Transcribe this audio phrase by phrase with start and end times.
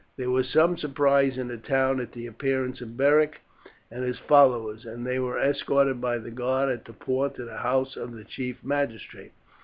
[0.17, 3.39] There was some surprise in the town at the appearance of Beric
[3.91, 7.57] and his followers, and they were escorted by the guard at the port to the
[7.57, 9.33] house of the chief magistrate.